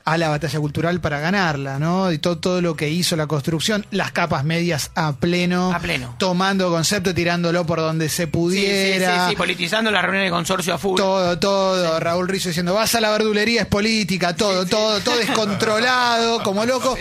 [0.04, 2.12] a la batalla cultural para ganarla, ¿no?
[2.12, 6.16] Y todo, todo lo que hizo la construcción, las capas medias a pleno, A pleno.
[6.18, 9.26] tomando concepto, tirándolo por donde se Sí, sí, pudiera.
[9.26, 10.98] sí, sí, politizando las reuniones de consorcio a full.
[10.98, 12.00] Todo, todo.
[12.00, 16.98] Raúl Rizzo diciendo, vas a la verdulería, es política, todo, todo, todo descontrolado, como loco.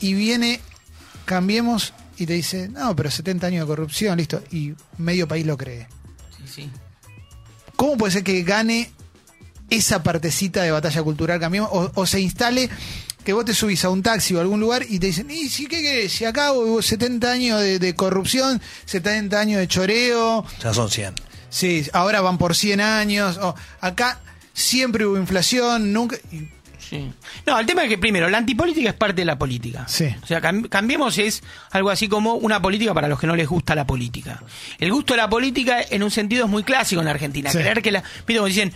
[0.00, 0.60] Y viene,
[1.24, 4.42] cambiemos, y te dice, no, pero 70 años de corrupción, listo.
[4.52, 5.88] Y medio país lo cree.
[6.36, 6.70] Sí, sí.
[7.76, 8.90] ¿Cómo puede ser que gane
[9.70, 12.68] esa partecita de batalla cultural, cambiemos, o, o se instale
[13.24, 15.48] que vos te subís a un taxi o a algún lugar y te dicen, ¿y
[15.48, 16.12] si qué querés?
[16.12, 21.14] Si acá hubo 70 años de, de corrupción, 70 años de choreo, Ya son 100.
[21.50, 23.38] Sí, ahora van por 100 años.
[23.38, 24.20] o acá
[24.52, 26.16] siempre hubo inflación, nunca.
[26.32, 26.48] y-
[26.88, 27.08] Sí.
[27.46, 29.86] No, el tema es que primero, la antipolítica es parte de la política.
[29.86, 30.06] Sí.
[30.24, 33.46] O sea, cam- cambiemos es algo así como una política para los que no les
[33.46, 34.42] gusta la política.
[34.76, 37.52] El gusto de la política en un sentido es muy clásico en la Argentina.
[37.52, 37.58] Sí.
[37.58, 38.00] Creer que la.
[38.26, 38.72] Viste como dicen,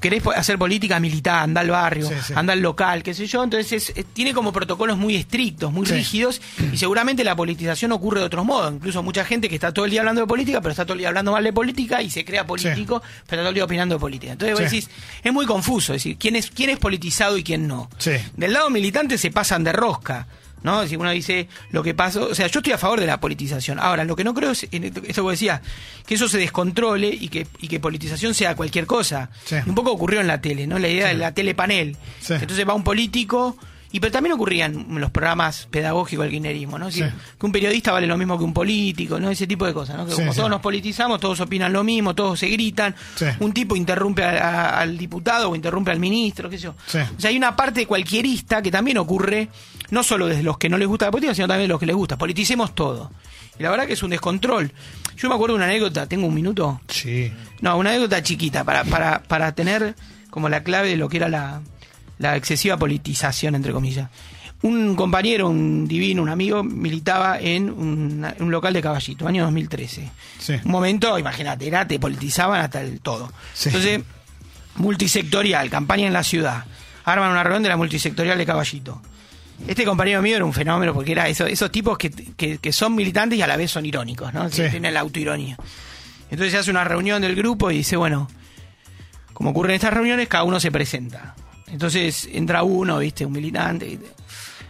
[0.00, 2.32] querés hacer política militar, anda al barrio, Sí, sí.
[2.36, 3.42] anda al local, qué sé yo.
[3.44, 5.92] Entonces es- es- tiene como protocolos muy estrictos, muy Sí.
[5.94, 6.40] rígidos,
[6.72, 8.72] y seguramente la politización ocurre de otros modos.
[8.72, 10.98] Incluso mucha gente que está todo el día hablando de política, pero está todo el
[11.00, 13.94] día hablando mal de política y se crea político, pero está todo el día opinando
[13.94, 14.32] de política.
[14.32, 14.90] Entonces vos decís,
[15.22, 17.88] es muy confuso, es decir, quién es, quién es politizado y quién no.
[18.36, 20.26] Del lado militante se pasan de rosca.
[20.62, 20.86] ¿No?
[20.86, 23.78] Si uno dice lo que pasó, o sea, yo estoy a favor de la politización.
[23.78, 25.60] Ahora, lo que no creo es, que vos decías,
[26.06, 29.30] que eso se descontrole y que, y que politización sea cualquier cosa.
[29.44, 29.56] Sí.
[29.66, 30.78] Un poco ocurrió en la tele, ¿no?
[30.78, 31.96] La idea de la telepanel.
[32.20, 32.34] Sí.
[32.34, 33.56] Entonces va un político,
[33.92, 36.90] y pero también ocurrían los programas pedagógicos del kirchnerismo, ¿no?
[36.92, 37.00] Sí.
[37.00, 37.08] Que,
[37.40, 39.30] que un periodista vale lo mismo que un político, ¿no?
[39.30, 40.06] Ese tipo de cosas, ¿no?
[40.06, 42.94] Que como todos nos politizamos, todos opinan lo mismo, todos se gritan,
[43.40, 46.70] un tipo interrumpe a- a- al diputado o interrumpe al ministro, qué sé yo.
[46.70, 49.48] O sea, hay una parte cualquierista que también ocurre,
[49.90, 51.86] no solo desde los que no les gusta la política, sino también de los que
[51.86, 52.16] les gusta.
[52.16, 53.10] Politicemos todo.
[53.58, 54.72] Y la verdad que es un descontrol.
[55.16, 56.80] Yo me acuerdo de una anécdota, ¿tengo un minuto?
[56.88, 57.32] Sí.
[57.60, 59.94] No, una anécdota chiquita, para, para, para tener
[60.30, 61.60] como la clave de lo que era la,
[62.18, 64.08] la excesiva politización, entre comillas.
[64.62, 70.10] Un compañero, un divino, un amigo, militaba en un, local de caballito, año 2013.
[70.38, 70.52] Sí.
[70.64, 73.32] Un momento, imagínate, era, te politizaban hasta el todo.
[73.54, 73.70] Sí.
[73.70, 74.02] Entonces,
[74.76, 76.64] multisectorial, campaña en la ciudad.
[77.04, 79.00] Arman una reunión de la multisectorial de caballito.
[79.66, 82.94] Este compañero mío era un fenómeno porque era eso- esos tipos que, que- que son
[82.94, 84.48] militantes y a la vez son irónicos, ¿no?
[84.50, 84.62] Sí.
[84.70, 85.56] Tienen la autoironía.
[86.30, 88.28] Entonces se hace una reunión del grupo y dice, bueno,
[89.32, 91.34] como ocurre en estas reuniones, cada uno se presenta.
[91.68, 93.86] Entonces entra uno, viste, un militante.
[93.86, 93.98] y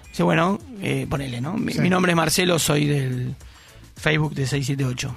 [0.09, 1.55] Dice, bueno, eh, ponele, ¿no?
[1.55, 1.81] Mi, Sí.
[1.81, 3.37] mi nombre es Marcelo, soy del
[3.97, 5.15] Facebook de 678.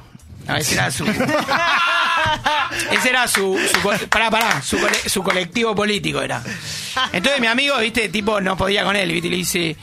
[0.48, 1.06] A ese era su.
[2.92, 3.60] ese era su.
[3.74, 6.42] su pará, pará, su, cole- su colectivo político era.
[7.12, 9.76] Entonces mi amigo, viste, tipo, no podía con él, viste, y le dice.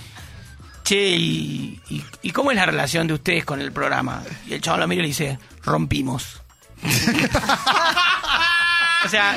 [0.83, 4.23] Che, ¿y, y, y cómo es la relación de ustedes con el programa?
[4.49, 6.41] Y el chaval lo mira y le dice, rompimos.
[9.05, 9.37] o sea,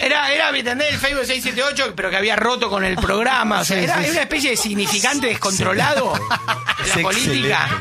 [0.00, 0.92] era, era, ¿me entendés?
[0.94, 3.60] El Facebook 678, pero que había roto con el programa.
[3.60, 4.12] O sea, Sí, era, sí, era sí.
[4.12, 7.80] una especie de significante descontrolado de la política.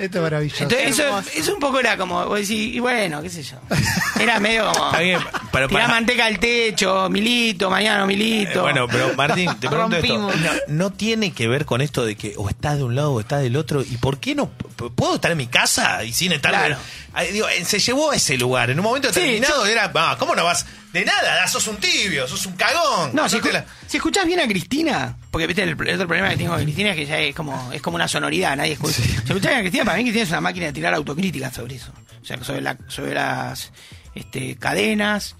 [0.00, 0.62] Esto es maravilloso.
[0.62, 3.56] Entonces, eso, eso un poco era como, vos decís, y bueno, qué sé yo.
[4.18, 4.86] Era medio como.
[4.86, 5.20] Está bien,
[5.52, 8.60] pero para- manteca al techo, milito, mañana milito.
[8.60, 10.08] Eh, Bueno, pero Martín, te pregunto esto.
[10.16, 10.36] Rompimos.
[10.40, 13.20] No, no tiene que ver con esto de que o estás de un lado o
[13.20, 13.82] estás del otro.
[13.82, 14.50] ¿Y por qué no?
[14.94, 16.50] ¿Puedo estar en mi casa y sin estar?
[16.52, 16.76] Claro.
[17.32, 18.70] Digo, eh, se llevó a ese lugar.
[18.70, 20.64] En un momento Sí, determinado era, ah, ¿cómo no vas?
[20.92, 23.10] De nada, sos un tibio, sos un cagón.
[23.14, 26.30] No, si, escu- la- si escuchás bien a Cristina, porque viste el, el otro problema
[26.30, 28.94] que tengo con Cristina es que ya es como, es como una sonoridad, nadie escucha.
[29.02, 31.76] Si escuchás bien a Cristina, para mí Cristina es una máquina de tirar autocríticas sobre
[31.76, 31.92] eso.
[32.20, 33.72] O sea, sobre, la, sobre las
[34.14, 35.36] este, cadenas,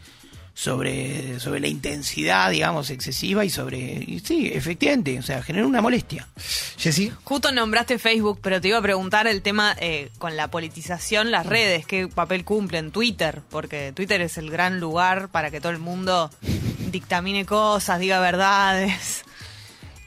[0.60, 3.78] sobre, sobre la intensidad, digamos, excesiva y sobre.
[3.78, 6.28] y sí, efectivamente, o sea, genera una molestia.
[6.76, 7.10] Jessy.
[7.24, 11.46] Justo nombraste Facebook, pero te iba a preguntar el tema eh, con la politización, las
[11.46, 15.78] redes, qué papel cumplen Twitter, porque Twitter es el gran lugar para que todo el
[15.78, 16.30] mundo
[16.92, 19.24] dictamine cosas, diga verdades.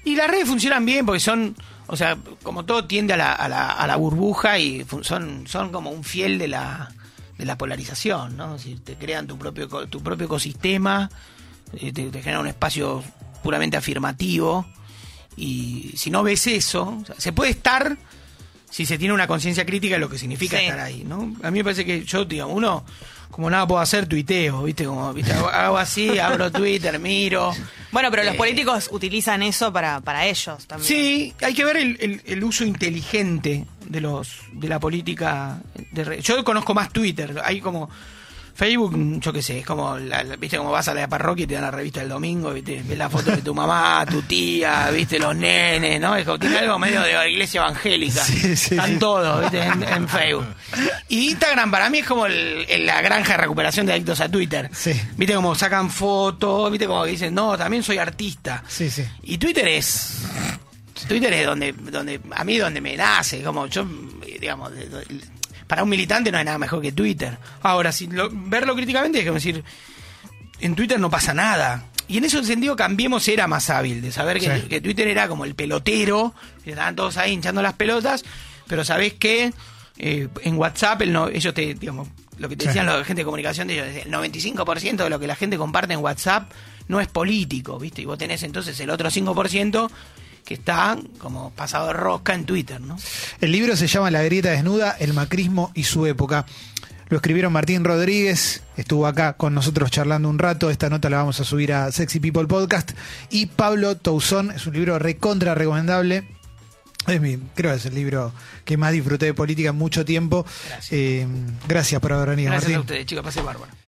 [0.04, 1.56] Y las redes funcionan bien porque son,
[1.88, 5.72] o sea, como todo tiende a la, a la, a la burbuja y son, son
[5.72, 6.92] como un fiel de la,
[7.38, 8.58] de la polarización, ¿no?
[8.60, 11.10] Si te crean tu propio, tu propio ecosistema,
[11.74, 13.04] eh, te, te generan un espacio
[13.44, 14.66] puramente afirmativo
[15.36, 17.98] y si no ves eso, o sea, se puede estar
[18.70, 20.64] si se tiene una conciencia crítica de lo que significa Sí.
[20.66, 21.36] estar ahí, ¿no?
[21.44, 22.84] A mí me parece que yo, digamos, uno,
[23.34, 24.86] como nada puedo hacer, tuiteo, ¿viste?
[24.86, 25.34] Como, ¿viste?
[25.34, 27.52] Hago, así, abro Twitter, miro.
[27.92, 30.88] Bueno, pero los Eh, políticos utilizan eso para, para ellos también.
[30.88, 35.58] Sí, hay que ver el, el- el uso inteligente de los de la política.
[35.92, 37.90] de Yo conozco más Twitter, hay como
[38.56, 41.48] Facebook, yo qué sé, es como, la- la- viste, como vas a la parroquia y
[41.48, 44.90] te dan la revista del domingo, viste, ves la foto de tu mamá, tu tía,
[44.92, 46.16] viste, los nenes, ¿no?
[46.16, 48.24] Es como, tiene algo medio de la iglesia evangélica.
[48.24, 49.00] Sí, sí, Están sí.
[49.00, 50.46] todos, viste, en, en Facebook.
[51.10, 54.30] Y Instagram para mí es como el- el- la granja de recuperación de adictos a
[54.30, 54.70] Twitter.
[54.72, 54.94] Sí.
[55.18, 58.64] Viste, como sacan fotos, viste, como que dicen, no, también soy artista.
[58.68, 59.04] Sí, sí.
[59.24, 60.20] Y Twitter es.
[61.08, 63.86] Twitter es donde, donde a mí donde me nace, como yo,
[64.40, 64.72] digamos,
[65.68, 67.38] para un militante no hay nada mejor que Twitter.
[67.62, 69.64] Ahora, si lo- verlo críticamente es como decir,
[70.60, 71.86] en Twitter no pasa nada.
[72.08, 74.68] Y en ese sentido Cambiemos era más hábil, de saber que, Sí.
[74.68, 78.24] que Twitter era como el pelotero, que estaban todos ahí hinchando las pelotas,
[78.68, 79.54] pero sabés que
[80.00, 82.08] eh, en WhatsApp el no- ellos te, digamos,
[82.40, 82.68] lo que te Sí.
[82.70, 85.94] decían la gente de comunicación de ellos, el 95% de lo que la gente comparte
[85.94, 86.52] en WhatsApp
[86.88, 88.02] no es político, ¿viste?
[88.02, 89.92] Y vos tenés entonces el otro 5%
[90.46, 92.98] que está como pasado de rosca en Twitter, ¿no?
[93.42, 96.46] El libro se llama La grieta desnuda, el macrismo y su época.
[97.10, 101.40] Lo escribieron Martín Rodríguez, estuvo acá con nosotros charlando un rato, esta nota la vamos
[101.40, 102.92] a subir a Sexy People Podcast,
[103.30, 106.28] y Pablo Touzón, es un libro recontra recomendable.
[107.06, 108.32] Es mi, creo que es el libro
[108.64, 110.46] que más disfruté de política en mucho tiempo.
[110.70, 110.88] Gracias.
[110.92, 111.28] Eh,
[111.68, 112.82] gracias por haber venido, Gracias a Martín.
[112.82, 113.74] ustedes, chicos, pasé bárbaro.